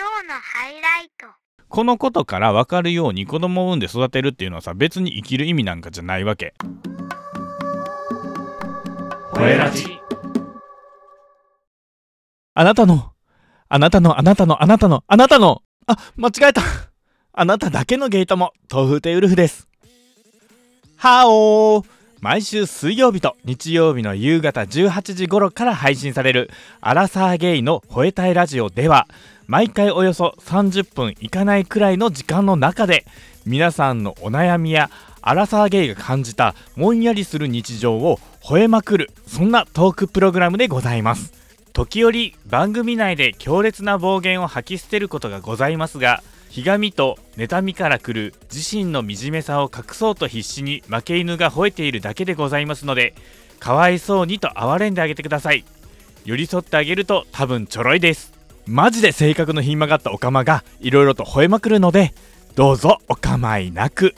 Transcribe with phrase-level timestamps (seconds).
[0.00, 1.26] 今日のハイライト。
[1.68, 6.54] このことから分かるように子供を産んで育てるっていうのはさ別に生きる意味なんかじゃないわけ。
[9.34, 10.00] 声ラジ
[12.54, 13.12] あなたの
[13.68, 15.60] あなたのあなたのあなたのあなたの。
[15.86, 16.62] あ間違えた。
[17.34, 19.68] あなただけのゲートも豆腐亭ウルフです。
[20.96, 22.00] はおー。
[22.20, 26.50] 毎週水曜日と日曜日の夕方18時頃から配信される
[26.82, 29.08] アラサーゲイの吠えたいラジオでは
[29.50, 33.04] 毎回およそ30分いかないくらいの時間の中で
[33.44, 34.90] 皆さんのお悩みや
[35.22, 41.32] アラサーゲイが感じたもんやりする日常を吠えまくるそんなトークプログラムでございます。
[41.72, 53.14] 時折番組内で強烈な暴言を吐き捨てることがございますがひがみと妬みからくる自身の惨めさを隠そうと必死に負け犬が吠えているだけでございますので
[53.58, 55.64] かわいそうにと哀れんであげてください。
[56.24, 58.39] 寄り添ってあげると多分ちょろいです。
[58.70, 62.14] マジで性格のひん曲がったオカマがいろいろと吠えまくるので
[62.54, 64.14] どうぞお構いなく。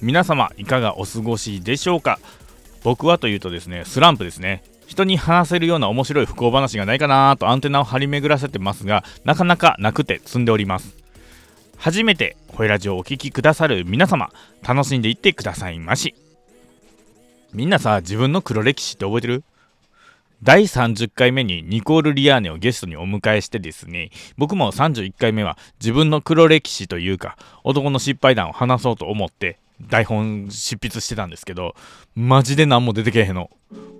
[0.00, 2.18] 皆様いかがお過ごしでしょうか？
[2.82, 4.64] 僕はというとですねスランプですね。
[4.88, 10.96] 人に話せるような面白い不幸話がないかなとアンテナを張り巡らせてますがなかなかなくて積んでおります。
[11.76, 14.30] 初めてホイラジオをお聴きくださる皆様
[14.66, 16.16] 楽しんでいってくださいまし。
[17.52, 19.44] みんなさ自分の黒歴史って覚えてる？
[20.42, 31.76] 第30回目にニコール・リアーネをゲストにお迎えしてですね僕も31回目は自分の黒歴史というか男の失敗談を話そうと思って台本執筆してたんですけど
[32.16, 33.50] マジで何も出てけへんの。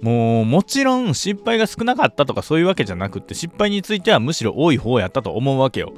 [0.00, 5.92] もうもちろん失敗が少なかったとかそういうわけじゃなくって失敗についてはむしろ多い方やったと思うわけよ。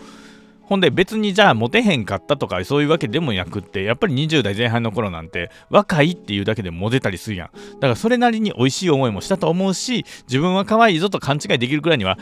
[0.66, 7.50] ほんで別にじゃあモテへんかったとかそういうわけでもなくってやっぱり20代前半の頃なんて若いっていうだけでモテたりするやん。
[7.52, 12.18] だからそれなりに美味しい思いもしたと思うし自分は可愛いぞと勘違いできるくらいには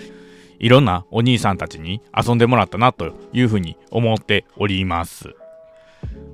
[0.58, 5.34] いろんなお兄さんたちに遊んでもらったなというふうに思っております。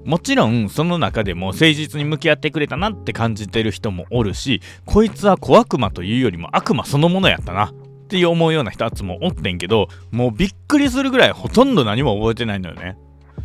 [0.05, 7.73] もちろんその中でも誠実に向き合ってくれたなって感じてる人もおるしこいつは小悪魔というよりも悪魔そのものやったな。
[8.09, 12.97] って思うような人たちもおってんけどもうびっくりするぐらいほとんど何も覚えてないのよね。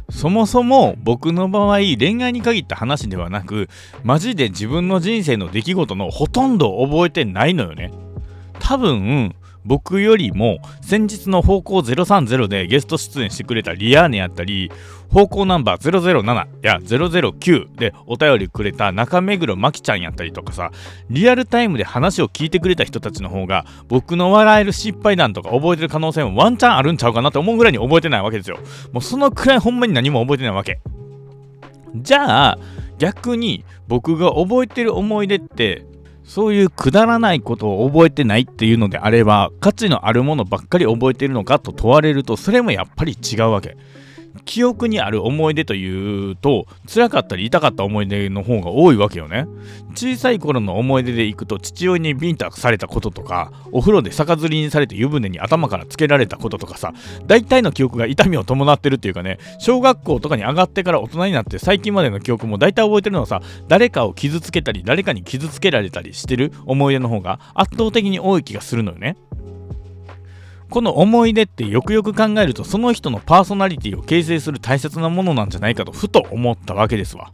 [0.10, 3.68] そもそも僕の場合恋愛に限った話ではなく
[4.04, 7.92] マジで自分の人生の出来事のほとんど覚えてないのよね。
[8.60, 9.36] 多分
[9.66, 14.72] 僕よりも先日の方向030でゲスト出演してくれたリアーネやったり
[15.14, 20.72] 方向ナンバー007や009でお便りくれた中目黒真紀ちゃんやったりとかさ
[21.12, 28.58] リアルタイムで話を聞いてくれた人たちの方が僕の笑える失敗談とか覚えてる可能性もワンチャンあるんちゃうかなって思うぐらいに覚えてないわけですよ。
[28.92, 30.82] もうそのくらいほんまに何も覚えてないわけ。
[31.96, 32.58] じゃあ
[32.98, 35.86] 逆に僕が覚えてる思い出って
[36.24, 43.78] そういうくだらないことを覚えてないっていうのであれば価値のあるものばっかり覚えてるのかと問われるとそれもやっぱり違うわけ。
[44.46, 49.46] 記憶にある思い出というと辛かったり痛かった思い出の方が多いわけよね。
[49.96, 56.94] 小さい頃の思い出でいくと父親にビンタされたこととかお風呂で逆ずりにされて湯船に頭からつけられたこととかさ
[57.28, 69.16] 大体の記憶が痛みを伴ってるっていうかね小学校とかに上がってから大人になって最近までの記憶も大体覚えてるのはさ誰かを傷つけたり誰かに傷つけられたりしてる思い出の方が圧倒的に多い気がするのよね。
[70.74, 77.32] この思い出ってよくよく考えるとその人のパーソナリティを形成する大切なものなんじゃないかとふと思ったわけですわ。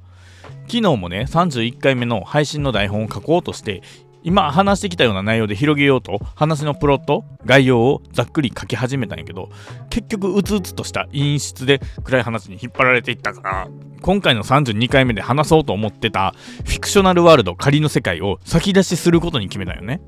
[0.68, 3.82] 昨日もね31回目の配信の台本を書こうとして
[4.24, 9.48] 今話してきたような内容で広げようと話のプロット概要をざっくり書き始めたんやけど
[9.90, 13.70] 結局うつうつとした陰湿で暗い話に引っ張られていったから
[14.02, 16.34] 今回の32回目で話そうと思ってた
[16.66, 20.02] フィクショナルワールド仮の世界を先出しすることに決めたよね。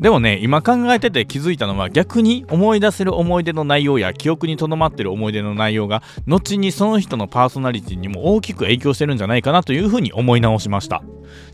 [0.00, 11.02] でもね今考えてて気づいたのは逆に思い出せる思い出の内容や記憶にとどまってる思い出の内容が後にその人のパーソナリティにも大きく影響してるんじゃないかなというふうに思い直しました。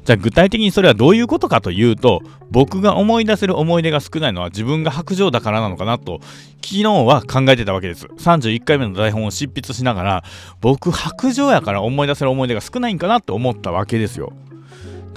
[0.05, 2.21] じゃあ具体的にそれはどういうことかというと
[2.51, 6.21] 僕が思い出せる思い出が少ないのは自分が白状だからなのかなと
[6.57, 8.07] 昨日は考えてたわけです。
[8.07, 10.25] 31回目の台本を執筆しながら
[10.61, 14.33] 僕白状やから思い出せる思い出が少ないんかなって思ったわけですよ。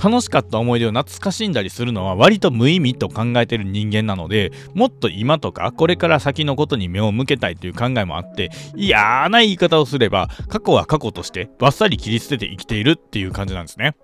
[0.02, 13.96] 楽しかった思い出を懐かしんだりするのは割と無意味と考えてる人間なのでもっと今とかこれから先のことに目を向けたいという考えもあって嫌な言い方をすれば過去は過去としてバッサリ切り捨てて生きているっていう感じなんですね。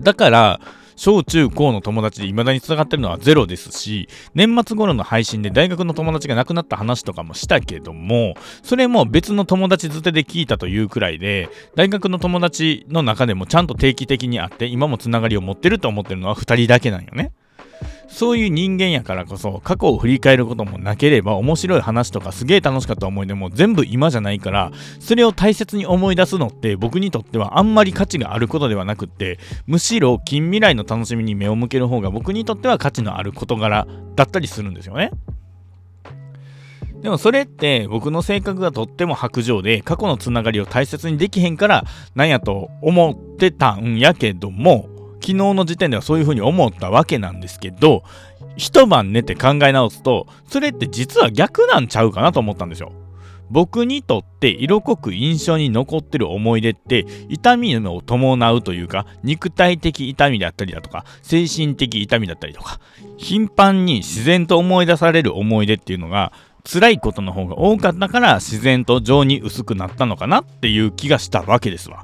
[0.00, 0.60] だから
[0.96, 17.32] 小中高の友達で未だに繋がってるのはゼロですし、年末頃の配信で大学の友達が亡くなった話とかもしたけども、それも別の友達づてで聞いたというくらいで、大学の友達の中でもちゃんと定期的に会って、今も繋がりを持ってると思ってるのは2人だけなんよね。
[18.08, 24.70] そういう人間やからこそ過去を振り返ることもなければ面白い話とかすげえ楽しかった思い出も全部今じゃないから
[25.00, 33.86] それを大切に思い出すのって僕にとってはあんまり価値があることではなくってむしろ近未来の楽しみに目を向ける方が僕にとっては価値のある事柄
[34.16, 35.10] だったりするんですよね。
[37.04, 41.84] でもそれって僕の性格がとっても白状で過去のつながりを大切にできへんから
[42.14, 44.88] なんやと思ってたんやけども
[45.24, 48.04] 昨日の時点ではそういうふうに思ったわけなんですけど
[48.56, 52.92] 一晩寝て考え直すとそれって実は逆なんちゃうかなと思ったんですよ。
[53.50, 62.80] 僕にとって色濃く印象に残ってる思い出って痛みを伴うというか肉体的痛みだったりだとか精神的痛みだったりとか
[63.18, 66.32] 頻繁に自然と思い出される思い出っていうのが
[66.64, 72.02] 辛いことの方が多かったから自然と情に薄くなったのかなっていう気がしたわけですわ。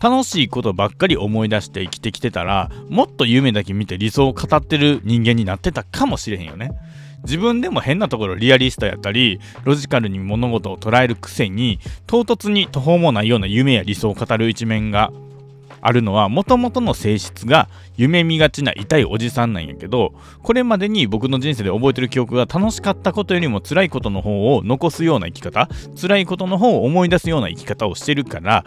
[0.00, 6.72] 楽しいことばっかり思い出して生きてきてたらもっと夢だけ見て理想を語ってる人間になってたかもしれへんよね。
[7.22, 15.12] 自分でも変なところリアリストやったりロジカルに物事を捉えるくせに唐突に途方もないような夢や理想を語る一面が
[15.82, 25.68] あるのはもともとの性質が夢見がちな痛いおじさんなんやけどこれまでに僕の人生で覚えてる記憶が楽しかったことよりも辛いことの方を残すような生き方
[26.00, 28.64] 辛いことの方を思い出すような生き方をしてるから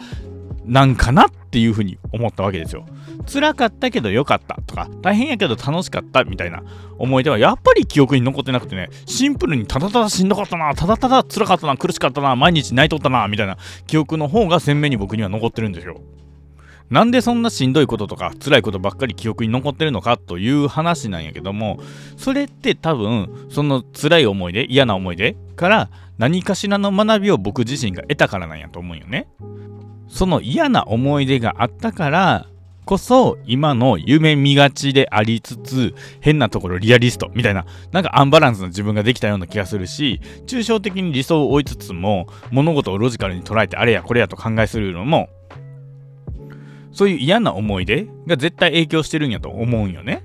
[0.64, 2.86] なんかなっていうふうに思ったわけですよ。
[3.30, 6.62] 辛かったけど良かったとか大変やけど楽しかったみたいな
[6.98, 13.56] 思い出はやっぱり記憶に残ってなくてねシンプルにただただしんどかったなただただ辛かったな苦しかったな毎日泣いとったなみたいな
[13.86, 16.00] 記憶の方が鮮明に僕には残ってるんですよ。
[16.90, 21.80] なんでそんなしんどいこととか辛いことばっかり記憶に残ってるのかという話なんやけども
[22.18, 29.28] それって多分その辛い思い出嫌な思い出から何かしらの学びを僕自身が得たからなんやと思うよね。
[30.14, 32.46] その嫌な思い出があったから
[32.84, 45.28] こそ今の夢見がちでありつつ変なところリアリストみたいななんかアンバランスな自分ができたような気がするし抽象的に理想を追いつつも物事をロジカルに捉えてあれやこれやと考えするのも
[46.94, 50.22] そういう嫌な思い出が絶対影響してるんやと思うんよね。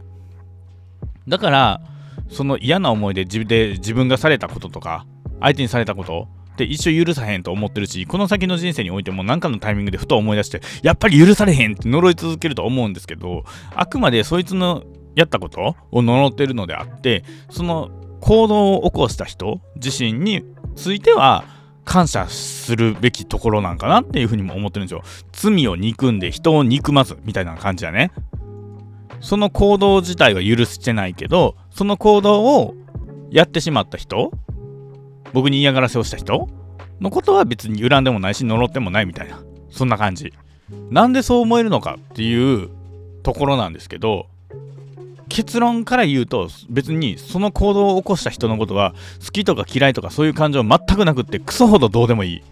[1.28, 1.82] だから、
[2.30, 5.08] その嫌な思い出自で自分がされたこととか、
[5.40, 6.28] 相手にされたこと
[6.66, 14.84] って一生許さへんと思ってるし、この先の人生においても何かのタイミングでふと思い出して、やっぱり許されへんって呪い続けると思うんですけど、あくまでそいつの
[15.16, 17.90] やったことを呪ってるのであって、その
[18.20, 20.44] 行動を起こした人自身に
[20.76, 21.46] ついては、
[21.86, 25.02] 感謝するべきところなんかなっていうふうにも思ってるんですよ。
[25.32, 28.12] 罪を憎んで人を憎まずみたいな感じだね。
[29.22, 32.76] その行動自体は許してないけど、その行動を
[33.32, 34.32] やってしまった人、
[35.34, 36.50] 僕に嫌がらせをした人？
[37.00, 40.34] のことは別に恨んでもないし呪ってもないみたいな、そんな感じ。
[40.90, 42.70] なんでそう思えるのかっていう
[43.24, 44.28] ところなんですけど、
[45.30, 48.94] 結論から言うと別にその行動を起こした人のことは
[49.24, 52.44] 好きとか嫌いとかそういう感情全くなくってクソほどどうでもいい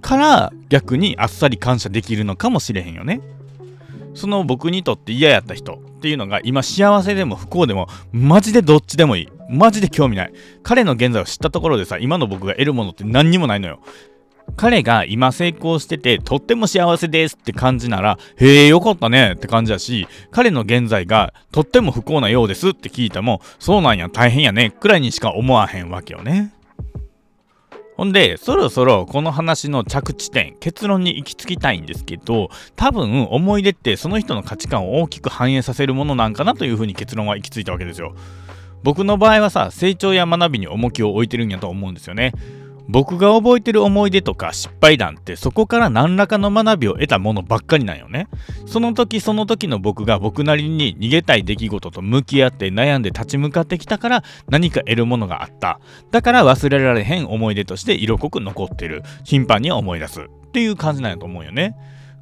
[0.00, 3.20] から逆にあっさり感謝できるのかもしれへんよね。
[4.14, 9.28] その僕にとって嫌やった人っていうのが今幸せでも不幸でもマジでどっちでもいい。
[9.48, 10.32] マジで興味ない。
[10.62, 13.80] 彼の現在を知ったところでさ今の僕が得るものって何にもないのよ。
[14.56, 26.52] 彼が今成功しててとっても幸せですって感じならへえよかったねって感じだし彼の現在がとっても不幸なようですって聞いてもそうなんや大変やねくらいにしか思わへんわけよね。
[28.00, 38.14] ほんで、そろそろこの話の着地点、結論に行き着きたいんですけど、多分思い出ってその人の価値観を大きく反映させるものなんかなというふうに結論は行き着いたわけですよ。
[38.82, 42.32] 僕の場合はさ、成長や学びに重きを置いてるんやと思うんですよね。
[42.90, 48.26] 僕が覚えてる思い出とか失敗談ってそこから何らかの学びを得たものばっかりなんよね。
[48.66, 55.78] その時その時の僕が僕なりに逃げたい出来事と向き合って悩んで立ち向かってきたから何か得るものがあった。
[56.10, 59.04] だから忘れられへん思い出として色濃く残ってる。
[59.22, 60.22] 頻繁に思い出す。
[60.22, 61.76] っていう感じなんやと思うよね。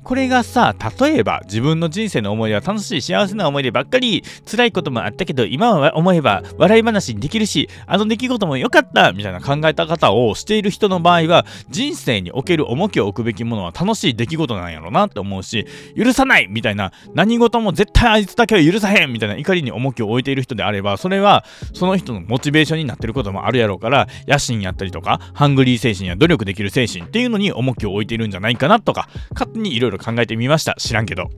[0.08, 30.74] これがさ、例えば自分の人生の思い出は楽しい幸せな思い出ばっかり、辛いこともあったけど、今は思えば笑い話にできるし、あの出来事も良かったみたいな考えた方をしている人の場合は、人生における重きを置くべきものは楽しい出来事なんやろなって思うし、許さないみたいな、何事も絶対あいつだけは許さへんみたいな怒りに重きを置いている人であれば、それはその人のモチベーションになってることもあるやろうから、野心やったりとか、ハングリー精神や努力できる精神っていうのに重きを置いているんじゃないかなとか、勝手にいろいろ考えてみました。
[30.78, 31.30] 知らんけど。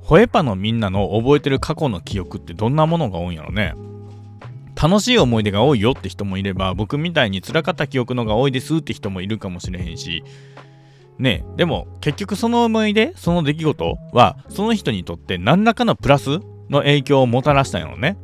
[0.00, 3.74] ホエパのみんなの覚えてる過去の記憶ってどんなものが多いんやろね。
[4.80, 10.22] 楽しい思い出が多いよって人もいれば僕みたいに辛かった記憶のが多いですって人もいるかもしれへんし。
[11.18, 18.18] ねでも結局その思い出その出来事はその人にとって何らかのプラスの影響をもたらしたんやろね。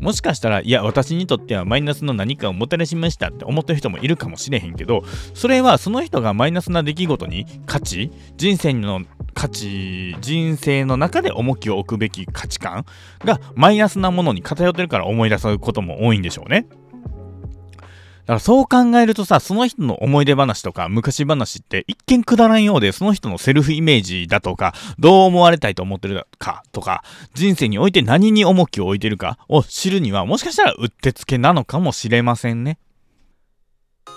[0.00, 9.02] もしかしたらいや私にとってはマイナスの何かをもたらしましたって思ってる人もいるかもしれへんけどそれはその人がマイナスな出来事に価値人生の
[9.36, 12.86] 価値人生の中で重きを置くべき価値観
[13.22, 16.66] がマイナスなものに偏ってるから思い出すことも多いんでしょうね。
[18.26, 32.78] だからそう考えるとさ、その人の思い出話とか昔話って一見くだらんようで、その人のセルフイメージだとか、どう思われたいと思ってるかとか、人生において何に重きを置いてるかを知るには、もしかしたらうってつけなのかもしれませんね。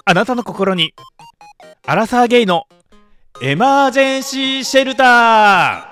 [0.06, 0.94] あなたの心に、
[1.86, 2.68] アラサーゲイの
[3.42, 5.90] エマージェンシーシェルター。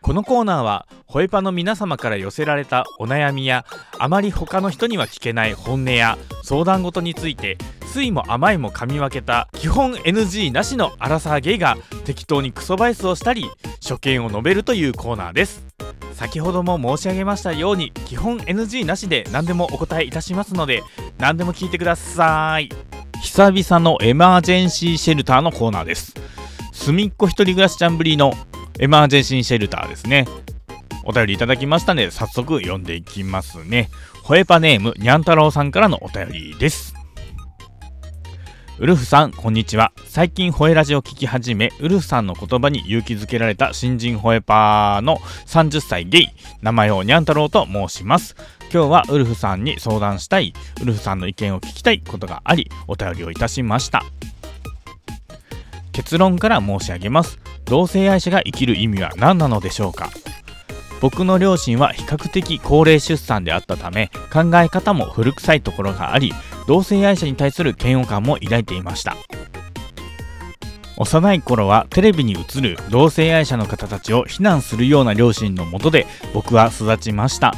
[0.00, 3.66] このコーナーはホエパの皆様から寄せられたお悩みや
[3.98, 7.58] あまり他の人には聞けない本音や相談事について
[7.92, 11.76] 酸いも甘いも噛み分けた基本 NG なしのアラサーゲイが
[12.06, 13.50] 適当にクソバイスをしたり
[13.80, 15.66] 所見を述べるというコーナーです。
[16.14, 20.82] 先ほども申し上げましたように基本 NG なしで何でもお答えいたしますので
[21.18, 22.70] 何でも聞いてください。
[23.22, 26.14] 久々のエマージェンシーシェルターのコーナーです
[26.72, 28.34] 隅っこ一人暮らしちゃんぶりの
[28.78, 30.26] エマージェンシーシェルターですね。
[31.04, 33.90] お便りいただきましたので、早速読んでいきますね。
[34.24, 36.94] ホエパネーム、にゃん太郎さんからのお便りです。
[38.78, 39.92] ウルフさん、こんにちは。
[40.06, 46.28] 最近、ホエラジを聞き始め、ウルフさんの言葉に勇気づけられた新人ホエパーの30歳ゲイ、
[46.62, 48.34] 名前をにゃん太郎と申します。
[48.72, 54.02] 今日はウルフさんに相談したい、ウルフさんの意見を聞きたいことがあり、お便りをいたしました。
[55.92, 57.38] 結論から申し上げます。
[57.66, 60.08] 同性愛者が生きる意味は何なのでしょうか？
[61.02, 66.32] 僕の両親は比較的高齢出産であったため考え方も古臭いところがあり
[66.68, 69.16] 同性愛者に対する嫌悪感も抱いていました
[70.96, 77.52] 幼い頃はテレビに映る同性愛者の方たちを非難するような両親のもとで僕は育ちました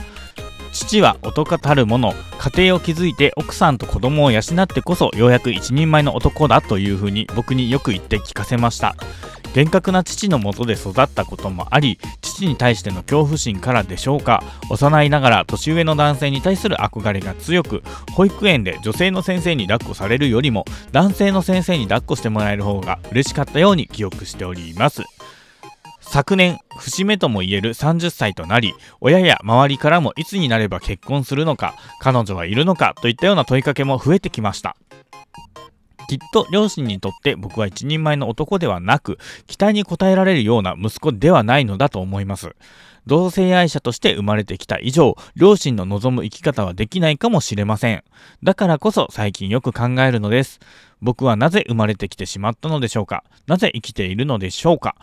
[0.75, 8.97] 父は男たる者家庭を築いて奥さんと子供を養ってこそようやく一人前の男だというふうに僕によく言って聞かせました。
[9.55, 14.43] 厳格な父のもとで育ったこともあり父に対しての恐怖心からでしょうか。
[14.69, 25.05] 幼いながら年上の男性に対する憧れが強く保育園で女性の先生に抱っこされるよりも男性の先生に抱っこしてもらえる方が嬉しかったように記憶しております。
[26.07, 34.77] 昨年節目ともいえる30歳となり親や周りからもいつになれば結婚するのか彼女はいるのかといったような問いかけも増えてきました
[36.07, 42.55] きっと両親にとって僕は一人前の男ではなく、期待に応えられるような息子ではないのだと思います。
[43.07, 48.05] 同性愛者として生まれてきた以上、両親の望む生き方はできないかもしれません。
[48.43, 50.61] だからこそ最近よく考えるのです。
[51.01, 53.25] 僕はなぜ生まれてきてしまったのでしょうか？
[53.47, 54.97] なぜ生きているのでしょうか？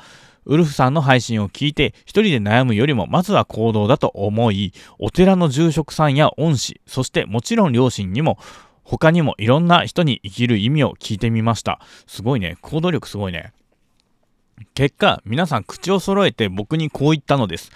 [0.46, 8.38] ウルフさんの配信を聞いて一人で悩むよりもまずは行動だと思い、お寺の住職さんや恩師、そしてもちろん両親にも
[8.84, 11.80] 他にもいろんな人に生きる意味を聞いてみました。
[12.08, 12.58] すごいね。
[12.62, 13.54] 行動力すごいね。
[14.74, 17.72] 結果、皆さん口を揃えて僕にこう言ったのです。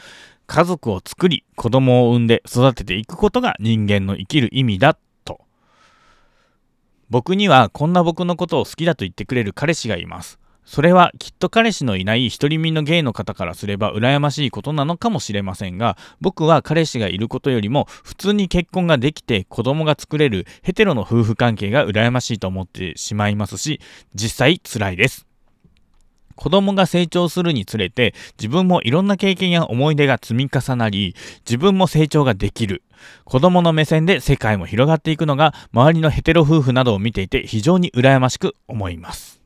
[0.48, 5.42] 家族を作り、子供を産んで育てていくことが人間の生きる意味だと。
[7.10, 10.40] 僕にはこんな僕のことを好きだと言ってくれる彼氏がいます。
[10.66, 23.80] それはきっと彼氏のいない独り身のゲイの方からすれば羨ましいことなのかもしれませんが、僕は彼氏がいることよりも普通に結婚ができて子供が作れるヘテロの夫婦関係が羨ましいと思ってしまいますし、
[24.16, 25.28] 実際辛いです。
[26.36, 32.84] 子供が成長するにつれて自分もいろんな経験や思い出が積み重なり自分も成長ができる
[33.24, 39.45] 子供の目線で世界も広がっていくのが周りのヘテロ夫婦などを見ていて非常に羨ましく思います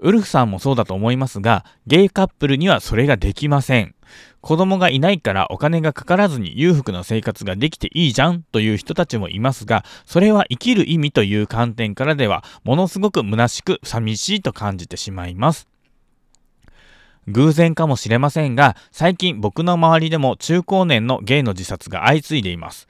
[0.00, 3.94] ウルフさんもそうだと思いますが、ゲイカップルにはそれができません。
[4.40, 15.68] 子供がいないからお金がかからずに裕福な生活ができていいじゃんという人たちもいますが、それは生きる意味という観点からでは、ものすごく虚しく寂しいと感じてしまいます。
[17.26, 22.86] 偶然かもしれませんが、最近僕の周りでも中高年のゲイの自殺が相次いでいます。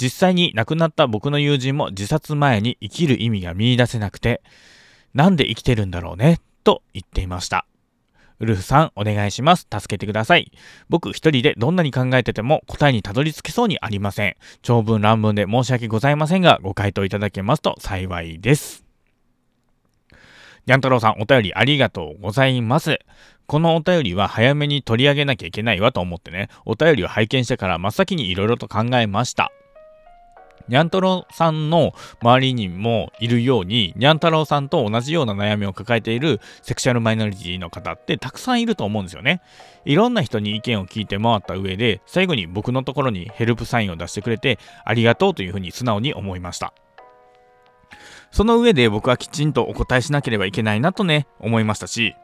[0.00, 4.42] 実際に亡くなった僕の友人も自殺前に生きる意味が見いだせなくて、
[5.14, 7.64] なんで生きてるんだろうねと言っていました。
[8.40, 9.66] ウルフさん、お願いします。
[9.72, 10.52] 助けてください。
[10.90, 14.36] 僕一人でどんなに考えてても答えにたどり着けそうにありません。
[14.60, 18.84] 長文乱文で申し訳ございませんが、ご回答いただけますと幸いです。
[20.66, 22.98] にゃん太郎さん、お便りありがとうございます。
[23.46, 29.50] このお便りは早めに取り上げなきゃいけないわと思ってね、お便りを拝見してから真っ先に色々と考えました。
[30.68, 39.40] にゃん太郎さんの周りにもいるように、にゃん太郎さんと同じような悩みを抱えているセクシャルマイノリティの方ってたくさんいると思うんですよね。
[39.84, 46.72] いろんな人に意見を聞いて回った上で、最後に僕のところにヘルプサインを出してくれて、ありがとうというふうに素直に思いました。
[48.30, 52.14] その上で僕はきちんとお答えしなければいけないなとね、思いましたし、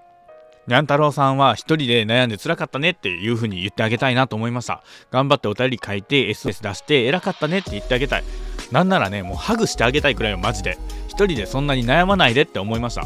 [0.66, 4.82] にゃん太郎さんは一人で悩んで辛かったねっていう風に言ってあげたいなと思いました。
[5.10, 8.24] 頑張ってお便り書いて SS 出して偉かったねって言ってあげたい。
[8.72, 10.78] なんならね、もうハグしてあげたいくらいよマジで。
[11.08, 13.04] 一人でそんなに悩まないでって思いました。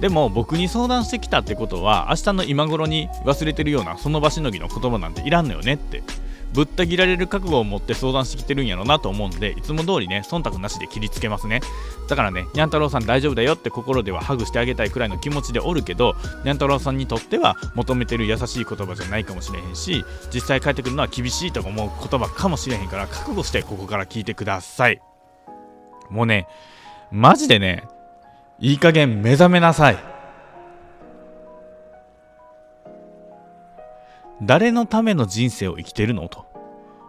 [0.00, 6.02] でも僕に相談してきたってことは明日の今頃に忘れてるようなその場しのぎの言葉なんていらんのよねって
[6.56, 11.60] ぶった切られる覚悟を持って相談してきてるんやろなと思うんでいつも通りね忖度なしで切りつけますね。
[12.08, 25.00] だからねにゃん太郎さん大丈夫だよって心ではハグしてあげたいくらいの気持ちでおるけどにゃん太郎さんにとっては求めてる優しい言葉じゃないかもしれへんし実際帰ってくるのは厳しいと思う言葉かもしれへんから覚悟してここから聞いてください。
[26.08, 26.46] もうね
[27.12, 27.84] マジでね
[28.58, 30.15] いい加減目覚めなさい。
[34.42, 36.28] 誰のための人生を生きてるの？
[36.28, 36.46] と。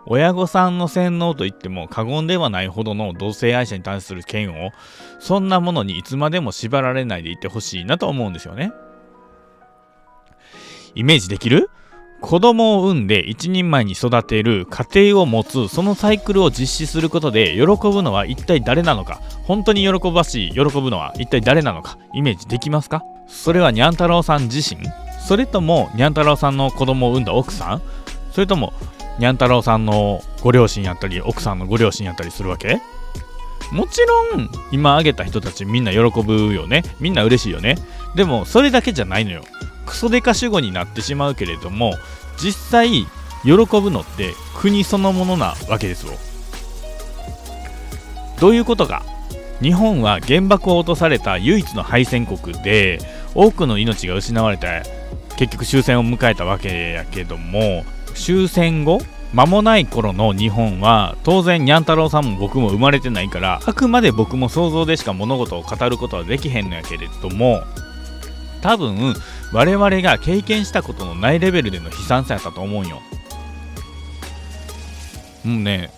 [0.05, 4.71] 親御さんの洗脳といっても過言ではないほどの同性愛者に対する嫌悪
[5.19, 8.71] そんなものにいつまでも縛られないでいてほしいなと思うんですよね。
[10.95, 11.69] イメージできる？
[12.21, 19.21] 子供を産んで一人前に育てる家庭を持つそのサイクルを実施することで喜ぶのは一体誰なのか？
[19.43, 21.97] 本当に喜ばしい喜ぶのは一体誰なのか？
[22.13, 23.03] イメージできますか？
[23.27, 24.81] それはにゃん太郎さん自身。
[25.27, 27.81] それともにゃん太郎さんの子供を産んだ奥さん
[28.31, 28.71] それとも
[29.19, 32.79] にゃん太郎さんのご両親やったり奥さんのご両親やったりするわけ？
[33.73, 36.83] もちろん今挙げた人たちみんな喜ぶよね。
[37.01, 37.75] みんな嬉しいよね。
[38.15, 39.43] でもそれだけじゃないのよ。
[39.85, 41.95] クソデカ主語になってしまうけれども
[42.41, 42.89] 実際
[43.43, 46.13] 喜ぶのって国そのものなわけですよ。
[48.39, 49.03] どういうことか。
[49.61, 52.99] 日本は原爆を落とされた唯一の敗戦国で
[53.35, 54.83] 多くの命が失われて
[55.37, 58.99] 結局終戦を迎えたわけやけども終戦後
[59.33, 67.63] 間もない頃の日本は当然にゃん太郎さんも僕も生まれてないからあくまで僕も想像でしか物事を語ることはできへんのやけれども
[68.61, 69.13] 多分
[69.53, 73.01] 我々が経験したことのないレベルでの悲惨さやったと思うんよ。
[75.45, 75.91] もうね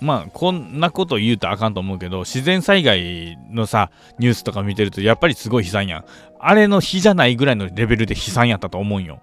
[0.00, 6.04] まあこんなこと言うとあかんと思うけど自然災害のさニュースとか見てるとやっぱりすごい悲惨やん。
[6.38, 9.22] あれの日じゃないぐらいのレベルで悲惨やったと思うんよ。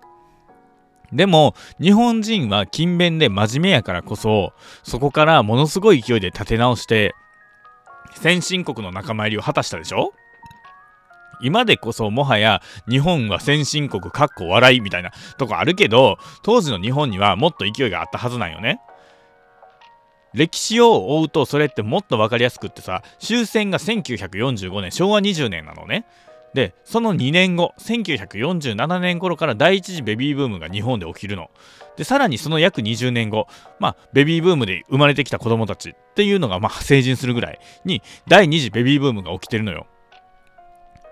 [1.12, 7.14] でも、日本人は勤勉で真面目やからこそ、そこからものすごい勢いで立て直して、
[8.16, 10.12] 先進国の仲間入りを果たしたでしょ？
[11.40, 18.80] 今でこそもはや日本は先進国かっこ笑いみたいなとこあるけど当時の日本にはもっと勢いがあったはずなんよね。
[20.34, 26.06] 歴史を追うとそれってもっと分かりやすくってさ終戦が1945年昭和20年なのね。
[26.54, 31.50] でその2年後1947年頃から第一次ベビーブームが日本で起きるの。
[31.98, 33.48] でさらにその約20年後
[33.80, 39.88] まあベビーブームで生まれてきた子供たちっていうのがまあ成人するぐらいに第2次ベビーブームが起きてるのよ。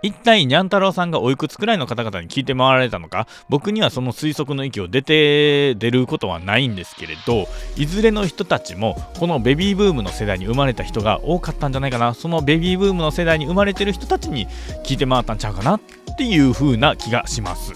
[0.02, 3.28] 一体にゃん太郎さんがおいくつくらいの方々に聞いて回られたのか？
[3.50, 12.14] 僕にはその推測の域を出て出ることはないんですけれどいずれの人たちもこのベビーブームの世代に生まれた人が多かったんじゃないかな。
[12.14, 14.48] そのベビーブームの世代に生まれてる人たちに
[14.84, 15.82] 聞いて回ったんちゃうかなっ
[16.18, 17.74] ていう風な気がします。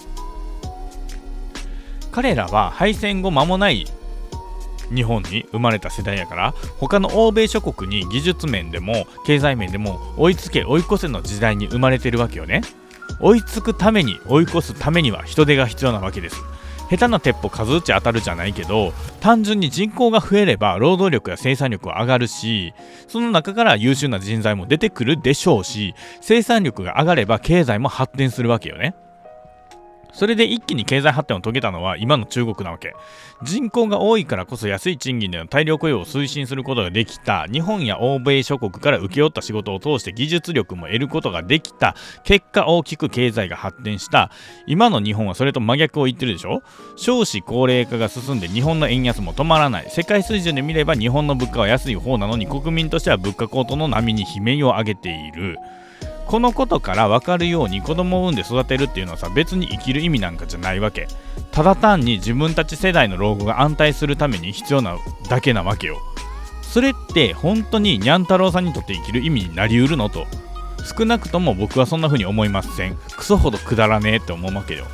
[2.10, 3.86] 彼らは敗戦後間もない
[4.94, 12.62] 日本に生まれた世代やから他の欧米諸国に技術面でも経済面でも追いつけ追い越せの時代に生まれてるわけよね。
[13.20, 16.36] 追いつくために追い越すためには人手が必要なわけです。
[16.90, 22.74] 下手な鉄砲数打ち当たるじゃないけど単純に人口が増えれば労働力や生産力は上がるし
[23.08, 28.94] その中から優秀な人材も出てくるでしょうし生産力が上がれば経済も発展するわけよね。
[30.12, 32.94] それで一気に経済発展を遂げたのは今の中国なわけ。
[33.42, 37.46] 人口が多いからこそ安い賃金での大量雇用を推進することができた。
[37.52, 41.94] 日本や欧米諸国から請け負った仕事を通して技術力も得ることができた。
[42.24, 44.30] 結果大きく経済が発展した。
[44.66, 46.62] 今の日本はそれと真逆を言ってるでしょ？
[46.96, 49.90] 少子高齢化が進んで日本の円安も止まらない。
[49.90, 55.58] 世界水準で見れば日本の物価は安い方なのに国民としては物価高騰の波に悲鳴を上げている。
[56.26, 61.08] このことから分かるように子供を産んで育てるっていうのはさ別に生きる意味なんかじゃないわけ。
[61.52, 64.96] ただ単に自分たち世代の老後が安泰するために必要な
[65.30, 65.98] だけなわけよ。
[66.62, 70.26] それって本当ににゃん太郎さんにとって生きる意味になりうるのと。
[70.98, 72.96] 少なくとも僕はそんな風に思いません。
[73.16, 74.86] クソほどくだらねえって思うわけよ。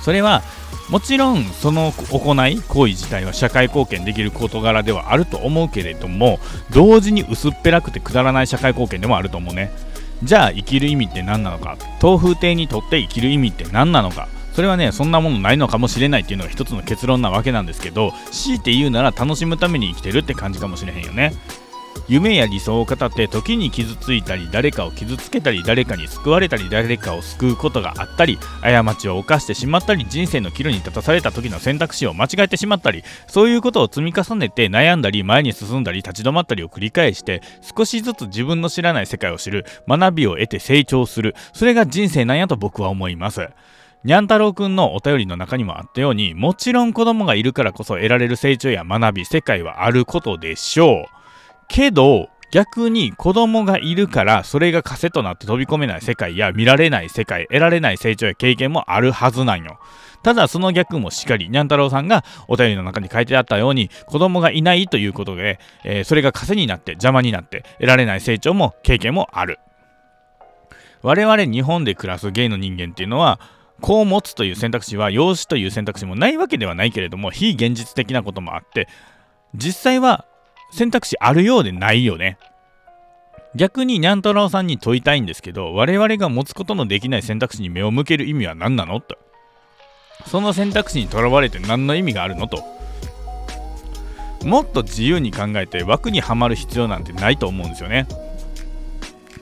[0.00, 0.42] それは
[0.88, 9.70] もちろんその行い行為自体は社会貢献できる事柄ではあると思うけれども同時に薄っぺらくてくだらない社会貢献でもあると思うね。
[10.22, 11.76] じゃあ生きる意味って何なのか。
[12.00, 14.28] 東風亭にとって生きる意味って何なのか。
[14.52, 21.32] それはねそんなものないのかもしれないっていうのが一つの結論なわけなんですけど強いて言うなら楽しむために生きてるって感じかもしれへんよね。
[22.08, 37.42] 夢や理想を語って時に傷ついたり誰かを傷つけたり誰かに救われたり誰かを救うことがあったり過ちを犯してしまったり人生の岐路に立たされた時の選択肢を間違えてしまったりそういうことを積み重ねて悩んだり前に進んだり立ち止まったりを繰り返して
[37.76, 41.34] 少しずつ自分の知らない世界を知る学びを得て成長する。
[41.52, 43.48] それが人生なんやと僕は思います。
[44.02, 51.19] にゃん太郎くんのお便りの中にもあったようにもちろん子供がいるからこそ得られる成長や学び世界はあることでしょう。
[51.70, 59.78] けど逆に子供がいるからそれが枷となって飛び込めない世界や見られない世界得られない成長や経験もあるはずなんよ。
[60.22, 69.58] ただその逆もしっかりにゃん太郎さんがお便りの中に書いてあったように子供がいないということで、えー、それが枷になって邪魔になって得られない成長も経験もある。
[71.02, 73.40] 我々日本で暮らすゲイの人間っていうのは
[73.80, 78.88] 子を持つという選択肢は養子という選択肢もないわけではないけれども非現実的なこともあって
[79.54, 80.26] 実際は
[80.72, 82.38] 選択肢あるようでないよね。
[83.56, 89.00] 逆ににゃん太郎さんに問いたいんですけど我々が持つことのできない選択肢に目を向ける意味は何なの？
[89.00, 89.18] と。
[90.26, 92.46] その選択肢にとらわれて何の意味があるの？
[92.46, 92.62] と。
[94.44, 98.06] もっと自由に考えて枠にはまる必要なんてないと思うんですよね。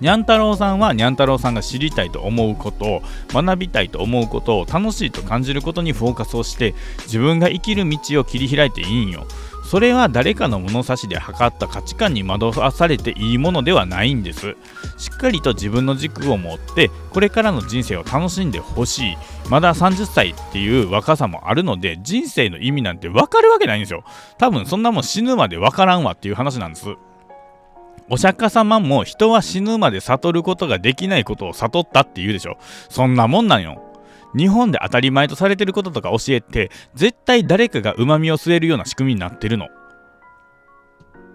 [0.01, 9.27] にゃん太郎さんはにゃん太郎さんが知りたいと思うこと学びたいと思うことを楽しいと感じることにフォーカスをして自分が生きる道を切り開いていいんよ。
[9.69, 14.57] それは誰かの物差しで測った価値観に惑わされていいものではないんです。
[14.97, 19.17] しっかりと自分の軸を持ってこれからの人生を楽しんでほしい。
[19.51, 24.05] まだ30歳っていう若さもあるので人生の意味なんて分かるわけないんですよ。
[24.39, 26.87] 多分そんなもん死ぬまで分からんわっていう話なんです。
[28.09, 32.57] お釈迦様も人は死ぬまで悟ることができないことを悟ったって言うでしょ。
[32.89, 33.85] そんなもんなんよ。
[34.37, 39.69] 日本で当たり前とされてることとか教えて絶対誰かがうまみを吸えるような仕組みになってるの。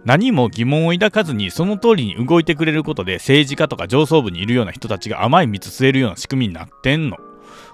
[0.05, 7.17] 何も疑問を抱かずにその通りに動いてくれることで政治家とか上層部にいるような人たちが甘い蜜吸えるような仕組みになってんの。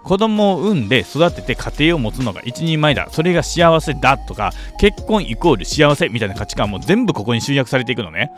[0.03, 3.09] 子供を産んで育てて家庭を持つのが一人前だ。
[3.11, 8.31] それが幸せだとか結婚イコール幸せみたいな価値観も全部ここに集約されていくのね。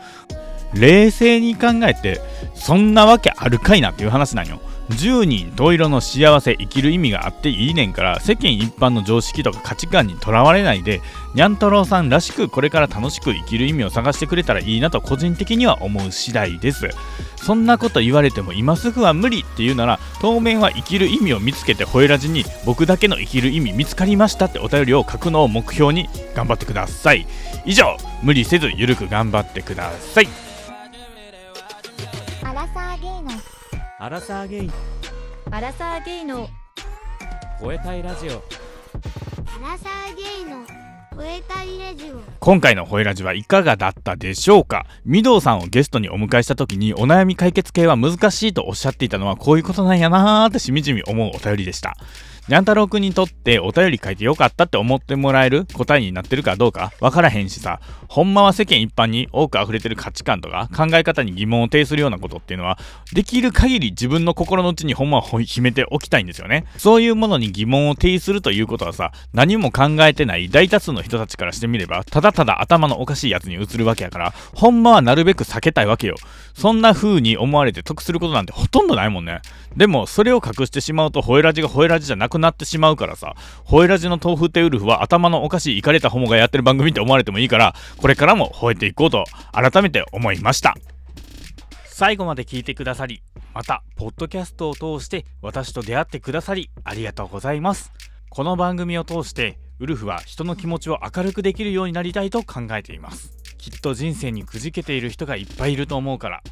[0.74, 2.20] 冷静に考えて
[2.54, 4.60] そんなわけあるかいなっていう話なんよ。
[4.92, 11.00] 10人十色の幸せ生きる意味があっていいねんから世間一般の常識とか価値観にとらわれないで
[11.34, 16.90] にゃん太郎さんらしくこれから楽しく生きる意味を探してくれたらいいなと個人的には思う次第です。
[17.36, 27.26] そんなこと言われても今すぐは無理っていうなら当面は生きる意味を見つけて吠えらじに僕だけの生きる意味見つかりましたってお便りを書くのを目標に頑張ってください。
[27.64, 30.28] 以上無理せずゆるく頑張ってください。
[32.44, 33.30] アラサーゲイの
[34.02, 34.70] アラサーゲイ。
[35.52, 36.48] アラサーゲイの。
[37.60, 38.32] 吠えたいラジオ。
[38.32, 40.66] アラサーゲイの。
[41.12, 42.20] 吠えたいラジオ。
[42.40, 44.86] 今回のホエラジはいかがだったでしょうか？
[45.06, 51.94] 御堂さんをゲストにお迎えした時にお悩み解決系は難しいとおっしゃっていたのはこういうことなんやなーってしみじみ思うお便りでした
[52.48, 57.80] にゃん太郎くんにとってお便り書いてよかったって思ってもらえる答えになってるかどうかわからへんしさ。
[58.08, 62.78] ほんまは世間一般に多く溢れてる価値観とか考え方に疑問を呈するようなことっていうのは
[63.14, 66.66] できる限り自分の心の内にほんまは秘めておきたいんですよね。
[66.76, 76.16] そういうものに疑問を呈するということはさ何も考えてない大多数の人たちからしてみればただただ頭のおかしいやつに映るわけやからほんまはなるべく避けたいわけよ。
[76.54, 79.40] そんな風に思われて得することなんてほとんどないもんね。
[79.76, 90.74] でもそれを隠してしまうとホエラジがホエラジじゃなくくなってしまうからさホエラジの豆腐テウルフは頭のおかしいイカれたホモがやってる番組って思われてもいいからこれからも吠えていこうと改めて思いました。
[91.86, 93.22] 最後まで聞いてくださり
[93.54, 97.92] またポッドキャストを通して私と出会ってくださりありがとうございます。
[98.30, 103.36] この番組を通してウルフは人の気持ちを明るくできるようになりたいと考えています。
[103.58, 106.42] きっと人生にくじけている人がいっぱいいると思うから。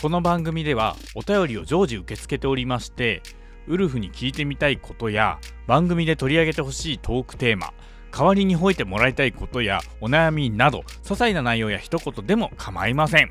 [0.00, 3.20] この番組ではお便りを常時受け付けておりまして
[3.68, 7.72] ウルフに聞いてみたいことや番組で取り上げてほしいトークテーマ
[8.10, 13.30] 代わりに吠えてもらいたいことやお悩みなど些細な内容や一言でも構いません。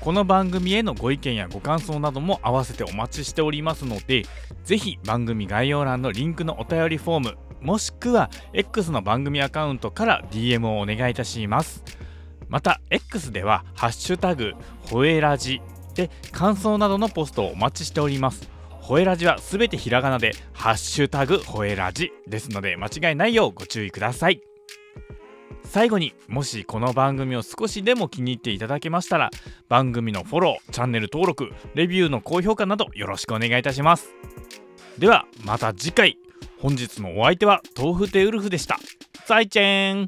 [0.00, 4.24] この番組へのご意見やご感想なども合わせてお待ちしておりますので
[4.64, 11.84] ぜひ番組概要欄のリンクのお便りフォームもしくは X の番組アカウントから DM をお願いいたします。
[12.48, 15.62] また X では「ハッシュタグほえラジ」
[15.94, 18.51] で感想などのポストをお待ちしております。
[18.82, 24.42] ホエラジはすべてひらがなで「ハッシュタグホエラジ」ですので間違いないようご注意ください。
[25.64, 29.30] 最後にもしこの番組を少しでも気に入っていただけましたら
[29.68, 34.12] 番組のフォローチャンネル登録レビューの高評価などよろしくお願いいたします。
[34.98, 36.18] ではまた次回。
[36.58, 38.78] 本日のお相手は豆腐テウルフでした。
[39.26, 40.00] 再见。